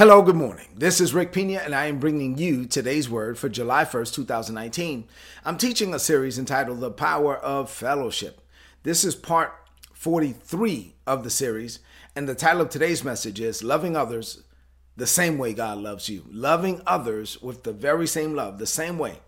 [0.00, 0.68] Hello, good morning.
[0.74, 5.04] This is Rick Pina, and I am bringing you today's word for July 1st, 2019.
[5.44, 8.40] I'm teaching a series entitled The Power of Fellowship.
[8.82, 9.52] This is part
[9.92, 11.80] 43 of the series,
[12.16, 14.42] and the title of today's message is Loving Others
[14.96, 16.24] the Same Way God Loves You.
[16.30, 19.18] Loving others with the very same love, the same way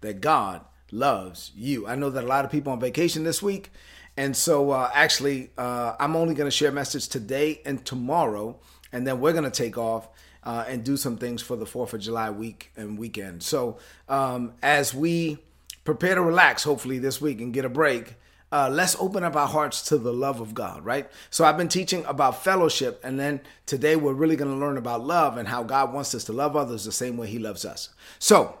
[0.00, 1.86] that God loves you.
[1.86, 3.70] I know that a lot of people on vacation this week,
[4.16, 8.58] and so uh, actually, uh, I'm only going to share a message today and tomorrow
[8.94, 10.08] and then we're going to take off
[10.44, 13.42] uh, and do some things for the Fourth of July week and weekend.
[13.42, 15.38] So um, as we
[15.82, 18.14] prepare to relax, hopefully this week and get a break.
[18.52, 21.10] Uh, let's open up our hearts to the love of God, right?
[21.28, 25.04] So I've been teaching about fellowship, and then today we're really going to learn about
[25.04, 27.88] love and how God wants us to love others the same way He loves us.
[28.20, 28.56] So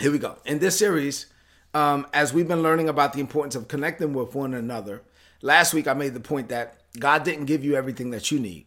[0.00, 0.38] here we go.
[0.44, 1.26] In this series,
[1.72, 5.02] um, as we've been learning about the importance of connecting with one another,
[5.40, 8.66] last week I made the point that God didn't give you everything that you need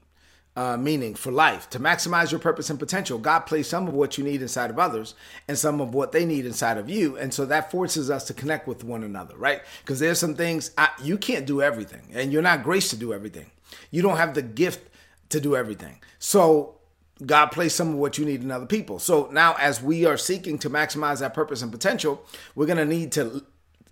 [0.56, 1.70] uh, meaning for life.
[1.72, 4.80] To maximize your purpose and potential, God placed some of what you need inside of
[4.80, 5.16] others
[5.48, 7.18] and some of what they need inside of you.
[7.18, 9.62] And so that forces us to connect with one another, right?
[9.82, 13.14] Because there's some things I, you can't do everything, and you're not graced to do
[13.14, 13.52] everything.
[13.92, 14.90] You don't have the gift
[15.30, 16.00] to do everything.
[16.20, 16.76] So
[17.26, 19.00] God placed some of what you need in other people.
[19.00, 22.24] So now, as we are seeking to maximize that purpose and potential,
[22.56, 23.44] we're going to need to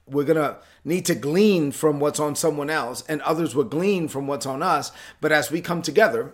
[0.06, 4.10] we're going to need to glean from what's on someone else and others will glean
[4.10, 6.34] from what's on us but as we come together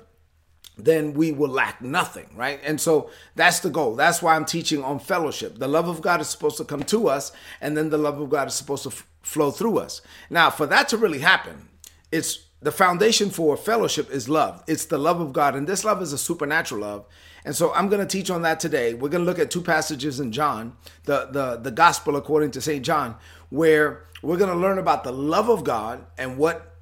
[0.86, 2.60] then we will lack nothing, right?
[2.64, 3.96] And so that's the goal.
[3.96, 5.60] That's why I'm teaching on fellowship.
[5.60, 8.30] The love of God is supposed to come to us, and then the love of
[8.30, 10.02] God is supposed to f- flow through us.
[10.30, 11.70] Now, for that to really happen,
[12.12, 14.64] it's the foundation for fellowship is love.
[14.68, 17.06] It's the love of God, and this love is a supernatural love.
[17.46, 18.94] And so I'm going to teach on that today.
[18.94, 22.62] We're going to look at two passages in John, the the the gospel according to
[22.62, 22.84] St.
[22.84, 23.16] John,
[23.50, 26.76] where we're going to learn about the love of God and what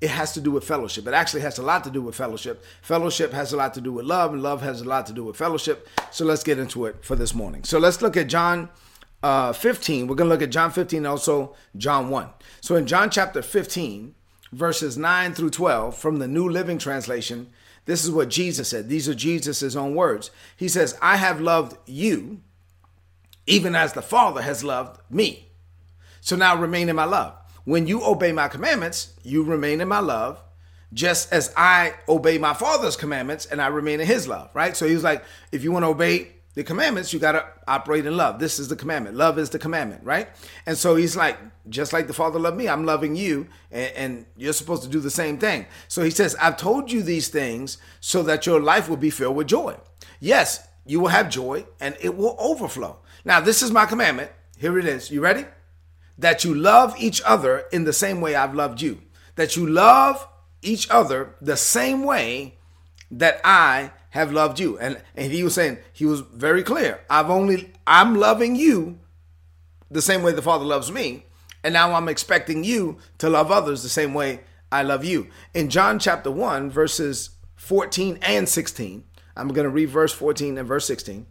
[0.00, 1.06] it has to do with fellowship.
[1.06, 2.64] It actually has a lot to do with fellowship.
[2.82, 5.24] Fellowship has a lot to do with love, and love has a lot to do
[5.24, 5.88] with fellowship.
[6.10, 7.64] So let's get into it for this morning.
[7.64, 8.68] So let's look at John
[9.22, 10.06] uh, 15.
[10.06, 12.28] We're going to look at John 15 also John 1.
[12.60, 14.14] So in John chapter 15,
[14.52, 17.50] verses 9 through 12 from the New Living Translation,
[17.86, 18.88] this is what Jesus said.
[18.88, 20.30] These are Jesus' own words.
[20.56, 22.42] He says, I have loved you
[23.48, 25.48] even as the Father has loved me.
[26.20, 27.34] So now remain in my love.
[27.68, 30.42] When you obey my commandments, you remain in my love,
[30.94, 34.74] just as I obey my Father's commandments and I remain in his love, right?
[34.74, 38.06] So he was like, if you want to obey the commandments, you got to operate
[38.06, 38.38] in love.
[38.38, 39.18] This is the commandment.
[39.18, 40.30] Love is the commandment, right?
[40.64, 41.36] And so he's like,
[41.68, 45.00] just like the Father loved me, I'm loving you, and, and, you're supposed to do
[45.00, 45.66] the same thing.
[45.88, 49.36] So he says, I've told you these things so that your life will be filled
[49.36, 49.76] with joy.
[50.20, 52.96] Yes, you will have joy and it will overflow.
[53.26, 54.30] Now, this is my commandment.
[54.56, 55.10] Here it is.
[55.10, 55.44] You ready?
[56.18, 59.00] That you love each other in the same way I've loved you.
[59.36, 60.26] That you love
[60.62, 62.56] each other the same way
[63.10, 64.78] that I have loved you.
[64.78, 67.00] And, and he was saying, he was very clear.
[67.08, 68.98] I've only, I'm loving you
[69.90, 71.24] the same way the Father loves me.
[71.62, 74.40] And now I'm expecting you to love others the same way
[74.70, 75.28] I love you.
[75.54, 79.04] In John chapter 1, verses 14 and 16,
[79.36, 81.26] I'm going to read verse 14 and verse 16.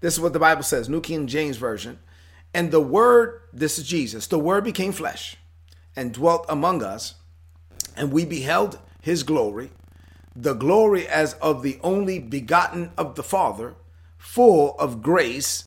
[0.00, 1.98] This is what the Bible says, New King James Version.
[2.54, 5.36] And the Word, this is Jesus, the Word became flesh
[5.96, 7.14] and dwelt among us,
[7.96, 9.70] and we beheld his glory,
[10.34, 13.74] the glory as of the only begotten of the Father,
[14.18, 15.64] full of grace.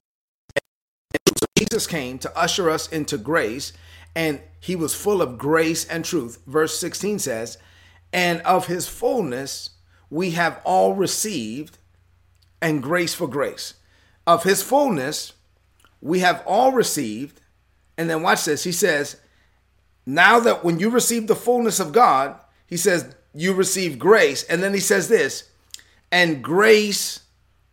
[1.38, 3.74] So Jesus came to usher us into grace,
[4.16, 6.40] and he was full of grace and truth.
[6.48, 7.58] Verse 16 says,
[8.14, 9.72] And of his fullness
[10.10, 11.78] we have all received,
[12.62, 13.76] and grace for grace.
[14.26, 15.34] Of his fullness,
[16.06, 17.42] we have all received.
[17.98, 18.64] And then watch this.
[18.64, 19.20] He says,
[20.06, 24.44] now that when you receive the fullness of God, he says, you receive grace.
[24.44, 25.50] And then he says this,
[26.12, 27.22] and grace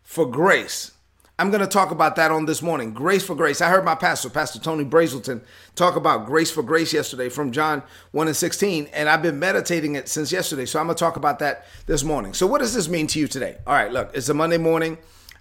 [0.02, 0.92] for grace.
[1.38, 2.94] I'm going to talk about that on this morning.
[2.94, 3.60] Grace for grace.
[3.60, 5.42] I heard my pastor, Pastor Tony Brazelton,
[5.74, 7.82] talk about grace for grace yesterday from John
[8.12, 10.66] 1 and 16, and I've been meditating it since yesterday.
[10.66, 12.32] So I'm going to talk about that this morning.
[12.32, 13.56] So, what does this mean to you today?
[13.66, 14.98] All right, look, it's a Monday morning.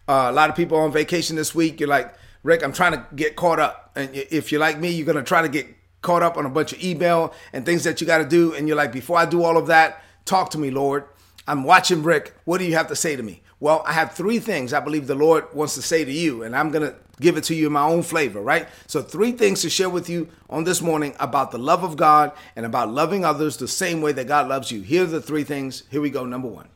[0.08, 1.80] Uh, a lot of people on vacation this week.
[1.80, 3.92] You're like, Rick, I'm trying to get caught up.
[3.96, 5.68] And if you're like me, you're going to try to get
[6.02, 8.54] caught up on a bunch of email and things that you got to do.
[8.54, 11.06] And you're like, before I do all of that, talk to me, Lord.
[11.48, 12.34] I'm watching Rick.
[12.46, 13.42] What do you have to say to me?
[13.60, 16.56] Well, I have three things I believe the Lord wants to say to you, and
[16.56, 18.68] I'm going to give it to you in my own flavor, right?
[18.88, 22.32] So, three things to share with you on this morning about the love of God
[22.56, 24.82] and about loving others the same way that God loves you.
[24.82, 25.84] Here are the three things.
[25.92, 26.26] Here we go.
[26.26, 26.70] Number one.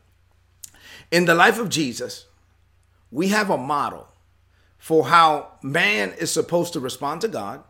[1.10, 2.26] In the life of Jesus,
[3.10, 4.08] we have a model
[4.86, 7.64] for how man is supposed to respond to God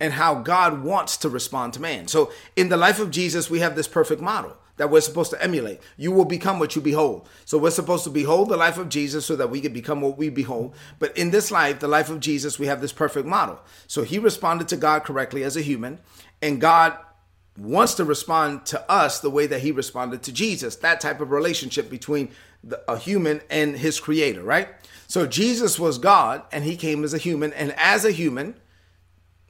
[0.00, 2.08] and how God wants to respond to man.
[2.08, 4.56] So in the life of Jesus, we have this perfect model.
[4.76, 5.80] that we're supposed to emulate.
[5.96, 7.28] You will become what you behold.
[7.44, 10.18] So we're supposed to behold the life of Jesus so that we can become what
[10.18, 10.74] we behold.
[10.98, 13.60] But in this life, the life of Jesus, we have this perfect model.
[13.86, 16.00] So he responded to God correctly as a human,
[16.42, 16.96] and God
[17.56, 20.74] wants to respond to us the way that he responded to Jesus.
[20.76, 22.32] That type of relationship between
[22.66, 24.68] the, a human and his creator, right?
[25.06, 27.52] So Jesus was God and he came as a human.
[27.52, 28.54] And as a human,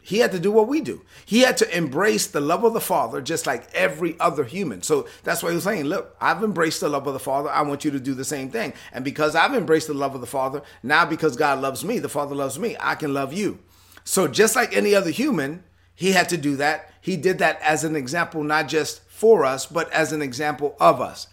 [0.02, 1.02] he had to do what we do.
[1.25, 4.82] He had to embrace the love of the Father just like every other human.
[4.82, 7.49] So that's why he was saying, Look, I've embraced the love of the Father.
[7.49, 8.75] I want you to do the same thing.
[8.93, 12.11] And because I've embraced the love of the Father, now because God loves me, the
[12.11, 13.61] Father loves me, I can love you.
[14.05, 15.64] So just like any other human,
[15.94, 16.93] he had to do that.
[17.00, 21.00] He did that as an example, not just for us, but as an example of
[21.00, 21.28] us.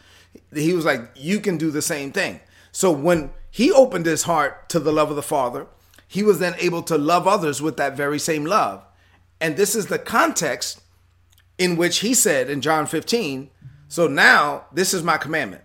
[0.54, 2.40] He was like, You can do the same thing.
[2.72, 5.68] So when he opened his heart to the love of the Father,
[6.08, 8.84] he was then able to love others with that very same love.
[9.40, 10.82] And this is the context
[11.58, 13.50] in which he said in John 15,
[13.88, 15.64] so now this is my commandment.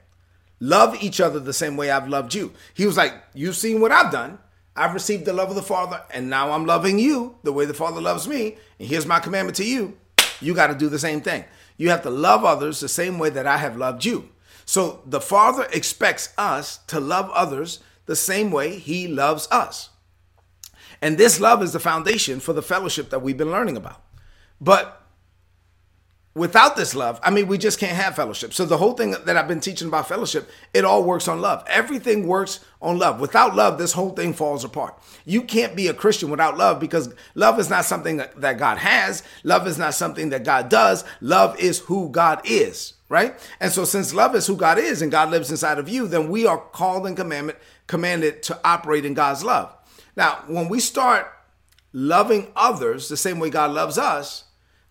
[0.59, 2.53] Love each other the same way I've loved you.
[2.75, 4.39] He was like, You've seen what I've done.
[4.75, 7.75] I've received the love of the Father, and now I'm loving you the way the
[7.75, 8.57] Father loves me.
[8.79, 9.97] And here's my commandment to you.
[10.41, 11.45] You got to do the same thing.
[11.79, 14.29] You have to love others the same way that I have loved you.
[14.67, 19.89] So the Father expects us to love others the same way He loves us.
[21.01, 24.03] And this love is the foundation for the fellowship that we've been learning about.
[24.61, 25.03] But
[26.35, 28.53] without this love, I mean, we just can't have fellowship.
[28.53, 31.65] So the whole thing that I've been teaching about fellowship, it all works on love.
[31.69, 33.21] Everything works on love.
[33.21, 34.99] Without love, this whole thing falls apart.
[35.25, 39.23] You can't be a Christian without love because love is not something that God has.
[39.45, 41.05] Love is not something that God does.
[41.21, 43.39] Love is who God is, right?
[43.61, 46.29] And so since love is who God is and God lives inside of you, then
[46.29, 47.57] we are called and commanded
[47.87, 49.73] commanded to operate in God's love.
[50.17, 51.33] Now, when we start
[51.93, 54.45] loving others the same way God loves us,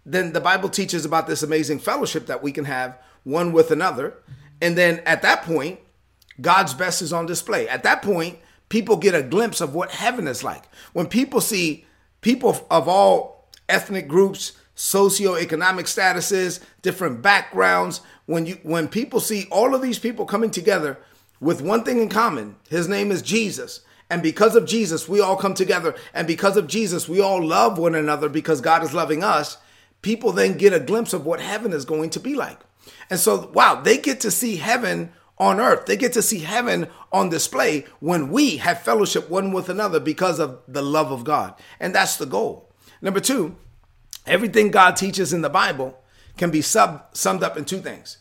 [0.06, 4.15] then the Bible teaches about this amazing fellowship that we can have one with another.
[4.62, 5.79] And then at that point,
[6.39, 7.67] God's best is on display.
[7.67, 8.39] At that point,
[8.69, 10.63] people get a glimpse of what heaven is like.
[10.94, 11.85] When people see
[12.21, 19.75] people of all ethnic groups, socioeconomic statuses, different backgrounds, when you when people see all
[19.75, 20.98] of these people coming together
[21.39, 23.81] with one thing in common, his name is Jesus.
[24.10, 25.95] And because of Jesus, we all come together.
[26.13, 29.57] And because of Jesus, we all love one another because God is loving us.
[30.01, 32.60] People then get a glimpse of what heaven is going to be like.
[33.10, 35.88] And so, wow, they get to see heaven on earth.
[35.88, 40.39] They get to see heaven on display when we have fellowship one with another because
[40.39, 41.56] of the love of God.
[41.80, 42.72] And that's the goal.
[43.01, 43.56] Number two,
[44.25, 45.98] everything God teaches in the Bible
[46.38, 48.18] can be sub- summed up in two things.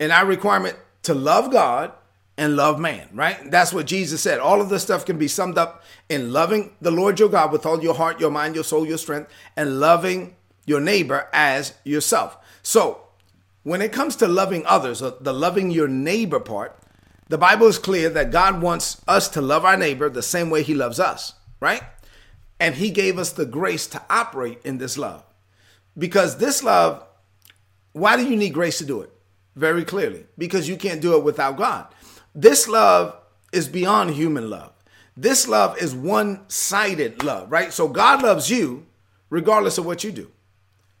[0.00, 1.92] And our requirement to love God
[2.36, 3.50] and love man, right?
[3.50, 4.40] That's what Jesus said.
[4.40, 7.66] All of this stuff can be summed up in loving the Lord your God with
[7.66, 12.36] all your heart, your mind, your soul, your strength, and loving your neighbor as yourself.
[12.62, 13.00] So,
[13.64, 16.76] when it comes to loving others, the loving your neighbor part,
[17.28, 20.62] the Bible is clear that God wants us to love our neighbor the same way
[20.62, 21.82] he loves us, right?
[22.62, 25.24] And he gave us the grace to operate in this love.
[25.98, 27.04] Because this love,
[27.92, 29.10] why do you need grace to do it?
[29.56, 31.88] Very clearly, because you can't do it without God.
[32.36, 33.16] This love
[33.52, 34.70] is beyond human love.
[35.16, 37.72] This love is one sided love, right?
[37.72, 38.86] So God loves you
[39.28, 40.30] regardless of what you do.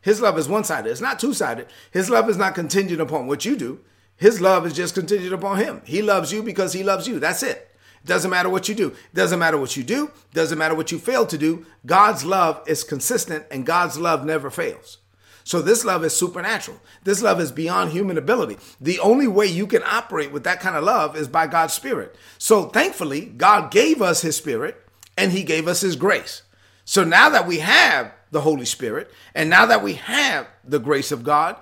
[0.00, 1.68] His love is one sided, it's not two sided.
[1.92, 3.78] His love is not contingent upon what you do.
[4.16, 5.80] His love is just contingent upon Him.
[5.84, 7.20] He loves you because He loves you.
[7.20, 7.71] That's it.
[8.04, 8.94] Doesn't matter what you do.
[9.14, 10.10] Doesn't matter what you do.
[10.34, 11.66] Doesn't matter what you fail to do.
[11.86, 14.98] God's love is consistent and God's love never fails.
[15.44, 16.80] So this love is supernatural.
[17.04, 18.58] This love is beyond human ability.
[18.80, 22.16] The only way you can operate with that kind of love is by God's Spirit.
[22.38, 24.76] So thankfully, God gave us His Spirit
[25.16, 26.42] and He gave us His grace.
[26.84, 31.12] So now that we have the Holy Spirit and now that we have the grace
[31.12, 31.56] of God,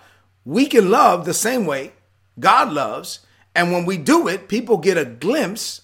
[0.45, 1.93] we can love the same way
[2.39, 3.21] God loves.
[3.55, 5.83] And when we do it, people get a glimpse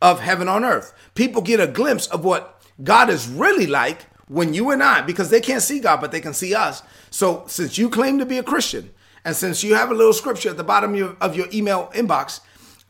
[0.00, 0.92] of heaven on earth.
[1.14, 5.30] People get a glimpse of what God is really like when you and I, because
[5.30, 6.82] they can't see God, but they can see us.
[7.10, 8.90] So since you claim to be a Christian,
[9.24, 11.90] and since you have a little scripture at the bottom of your, of your email
[11.94, 12.40] inbox,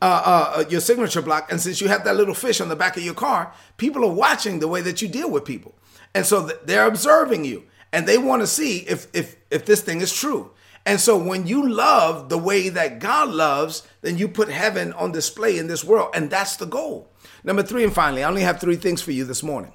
[0.01, 2.75] uh, uh, uh, your signature block, and since you have that little fish on the
[2.75, 5.75] back of your car, people are watching the way that you deal with people,
[6.15, 9.99] and so they're observing you, and they want to see if if if this thing
[9.99, 10.51] is true.
[10.85, 15.11] And so when you love the way that God loves, then you put heaven on
[15.11, 17.11] display in this world, and that's the goal.
[17.43, 19.73] Number three, and finally, I only have three things for you this morning.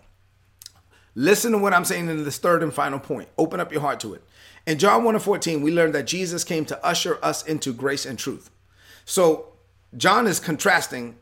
[1.14, 3.28] Listen to what I'm saying in this third and final point.
[3.38, 4.22] Open up your heart to it.
[4.66, 8.06] In John 1 and 14, we learned that Jesus came to usher us into grace
[8.06, 8.50] and truth.
[9.04, 9.52] So
[9.96, 11.16] John is contrasting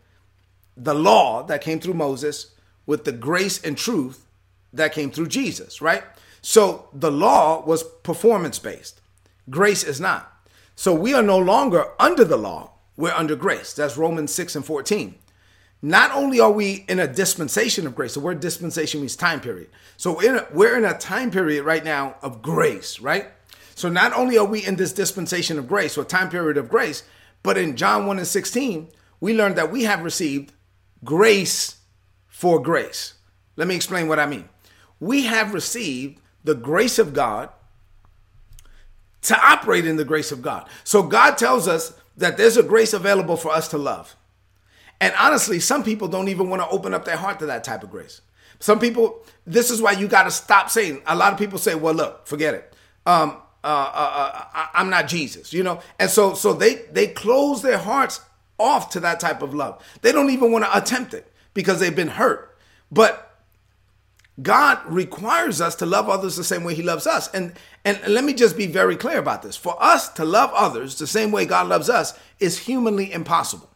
[0.77, 2.55] the law that came through Moses
[2.87, 4.25] with the grace and truth
[4.73, 6.03] that came through Jesus, right?
[6.41, 9.02] So the law was performance based,
[9.51, 10.33] grace is not.
[10.75, 13.73] So we are no longer under the law, we're under grace.
[13.73, 15.15] That's Romans 6 and 14.
[15.85, 19.69] Not only are we in a dispensation of grace, the word dispensation means time period.
[19.97, 23.27] So we're in a, we're in a time period right now of grace, right?
[23.75, 27.03] So not only are we in this dispensation of grace or time period of grace,
[27.43, 28.89] but in John 1 and 16,
[29.21, 30.53] we learned that we have received
[31.05, 31.79] grace
[32.29, 33.15] for grace.
[33.57, 34.49] Let me explain what I mean.
[35.01, 37.51] We have received the grace of God
[39.23, 40.69] to operate in the grace of God.
[40.85, 44.17] So God tells us that there's a grace available for us to love.
[45.01, 47.83] And honestly, some people don't even want to open up their heart to that type
[47.83, 48.21] of grace.
[48.61, 51.03] Some people, this is why you got to stop saying.
[51.07, 52.73] A lot of people say, "Well, look, forget it.
[53.05, 55.81] Um, uh, uh, uh, I'm not Jesus," you know.
[55.99, 58.21] And so, so they they close their hearts
[58.61, 59.85] off to that type of love.
[60.03, 62.57] They don't even want to attempt it because they've been hurt.
[62.93, 63.32] But
[64.41, 67.29] God requires us to love others the same way he loves us.
[67.35, 67.53] And
[67.85, 69.57] and let me just be very clear about this.
[69.57, 73.69] For us to love others the same way God loves us is humanly impossible.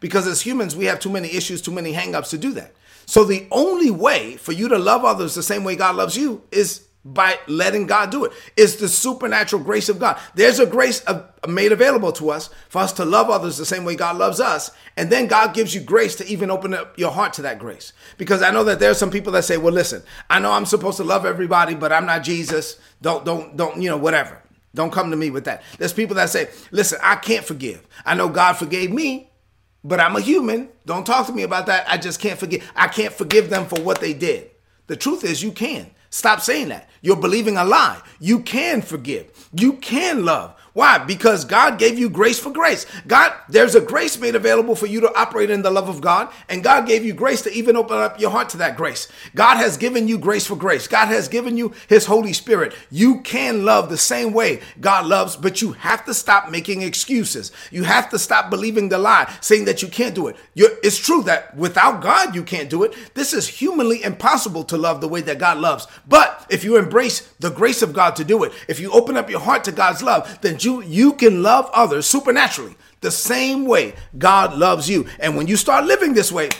[0.00, 2.74] Because as humans, we have too many issues, too many hangups to do that.
[3.06, 6.42] So the only way for you to love others the same way God loves you
[6.50, 8.32] is by letting God do it.
[8.56, 10.18] It's the supernatural grace of God.
[10.34, 11.02] There's a grace
[11.48, 14.70] made available to us for us to love others the same way God loves us.
[14.96, 17.94] And then God gives you grace to even open up your heart to that grace.
[18.18, 20.66] Because I know that there are some people that say, well, listen, I know I'm
[20.66, 22.78] supposed to love everybody, but I'm not Jesus.
[23.00, 24.42] Don't, don't, don't, you know, whatever.
[24.74, 25.62] Don't come to me with that.
[25.78, 27.86] There's people that say, listen, I can't forgive.
[28.04, 29.30] I know God forgave me,
[29.82, 30.68] but I'm a human.
[30.84, 31.88] Don't talk to me about that.
[31.88, 32.70] I just can't forgive.
[32.76, 34.50] I can't forgive them for what they did.
[34.86, 35.90] The truth is, you can.
[36.10, 36.90] Stop saying that.
[37.02, 38.00] You're believing a lie.
[38.18, 39.48] You can forgive.
[39.52, 40.56] You can love.
[40.72, 40.98] Why?
[40.98, 42.86] Because God gave you grace for grace.
[43.06, 46.32] God, there's a grace made available for you to operate in the love of God,
[46.48, 49.08] and God gave you grace to even open up your heart to that grace.
[49.34, 50.86] God has given you grace for grace.
[50.86, 52.72] God has given you His Holy Spirit.
[52.90, 57.50] You can love the same way God loves, but you have to stop making excuses.
[57.72, 60.36] You have to stop believing the lie, saying that you can't do it.
[60.54, 62.94] You're, it's true that without God, you can't do it.
[63.14, 65.88] This is humanly impossible to love the way that God loves.
[66.06, 69.28] But if you embrace the grace of God to do it, if you open up
[69.28, 73.94] your heart to God's love, then you, you can love others supernaturally the same way
[74.16, 75.06] God loves you.
[75.18, 76.50] And when you start living this way,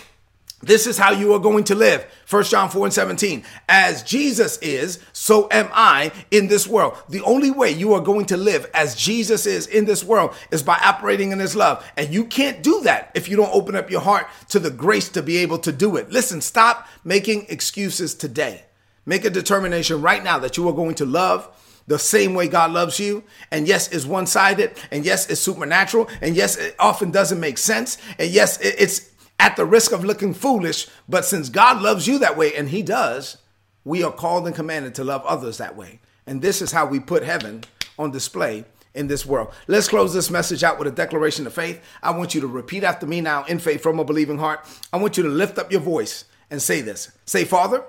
[0.62, 2.04] this is how you are going to live.
[2.28, 3.44] 1 John 4 and 17.
[3.68, 6.98] As Jesus is, so am I in this world.
[7.08, 10.62] The only way you are going to live as Jesus is in this world is
[10.62, 11.90] by operating in his love.
[11.96, 15.08] And you can't do that if you don't open up your heart to the grace
[15.10, 16.10] to be able to do it.
[16.10, 18.64] Listen, stop making excuses today.
[19.06, 21.48] Make a determination right now that you are going to love
[21.86, 23.24] the same way God loves you.
[23.50, 24.78] And yes, it's one sided.
[24.90, 26.08] And yes, it's supernatural.
[26.20, 27.98] And yes, it often doesn't make sense.
[28.18, 30.88] And yes, it's at the risk of looking foolish.
[31.08, 33.38] But since God loves you that way, and He does,
[33.84, 36.00] we are called and commanded to love others that way.
[36.26, 37.64] And this is how we put heaven
[37.98, 39.52] on display in this world.
[39.66, 41.82] Let's close this message out with a declaration of faith.
[42.02, 44.66] I want you to repeat after me now in faith from a believing heart.
[44.92, 47.84] I want you to lift up your voice and say this Say, Father,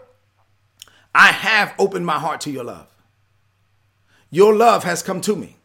[1.13, 2.87] I have opened my heart to your love.
[4.31, 5.57] Your love has come to me.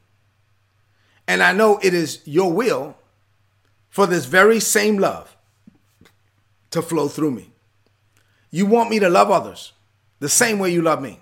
[1.26, 2.96] And I know it is your will
[3.88, 5.36] for this very same love
[6.70, 7.52] to flow through me.
[8.50, 9.72] You want me to love others
[10.18, 11.20] the same way you love me.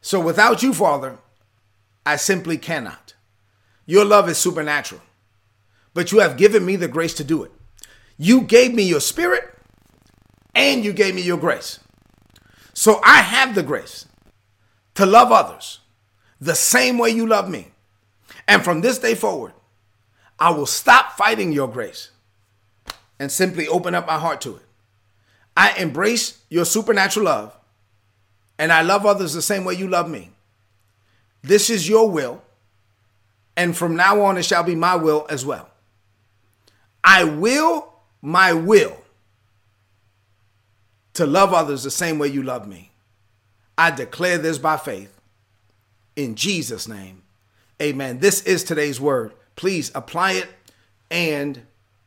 [0.00, 1.18] So without you, Father,
[2.06, 3.14] I simply cannot.
[3.86, 5.02] Your love is supernatural,
[5.94, 7.52] but you have given me the grace to do it.
[8.16, 9.44] You gave me your spirit
[10.54, 11.80] and you gave me your grace.
[12.72, 14.06] So I have the grace
[14.94, 15.79] to love others
[16.40, 17.68] the same way you love me.
[18.48, 19.52] And from this day forward,
[20.38, 22.10] I will stop fighting your grace
[23.18, 24.62] and simply open up my heart to it.
[25.56, 27.56] I embrace your supernatural love
[28.58, 30.30] and I love others the same way you love me.
[31.42, 32.42] This is your will,
[33.56, 35.70] and from now on, it shall be my will as well.
[37.02, 38.96] I will my will
[41.14, 42.92] to love others the same way you love me.
[43.78, 45.19] I declare this by faith
[46.16, 47.22] in Jesus' name.
[47.80, 48.18] Amen.
[48.18, 49.32] This is today's word.
[49.56, 50.48] Please apply it
[51.10, 51.62] and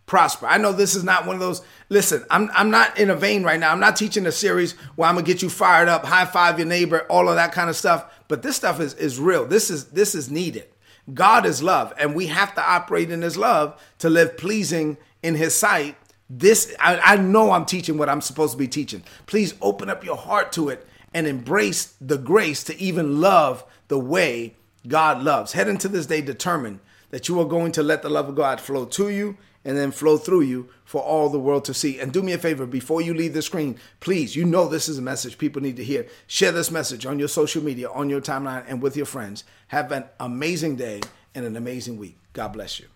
[0.05, 0.45] prosper.
[0.47, 1.61] I know this is not one of those.
[1.89, 3.71] Listen, I'm I'm not in a vein right now.
[3.71, 6.67] I'm not teaching a series where I'm gonna get you fired up, high five your
[6.67, 8.05] neighbor, all of that kind of stuff.
[8.27, 9.45] But this stuff is is real.
[9.45, 10.65] This is this is needed.
[11.13, 15.35] God is love, and we have to operate in His love to live pleasing in
[15.35, 15.97] His sight.
[16.29, 19.03] This I, I know I'm teaching what I'm supposed to be teaching.
[19.25, 23.99] Please open up your heart to it and embrace the grace to even love the
[23.99, 24.55] way
[24.87, 25.53] God loves.
[25.53, 28.59] Head into this day determined that you are going to let the love of God
[28.59, 31.99] flow to you and then flow through you for all the world to see.
[31.99, 34.97] And do me a favor before you leave the screen, please, you know this is
[34.97, 36.07] a message people need to hear.
[36.27, 39.43] Share this message on your social media, on your timeline, and with your friends.
[39.67, 41.01] Have an amazing day
[41.33, 42.17] and an amazing week.
[42.33, 42.92] God bless you.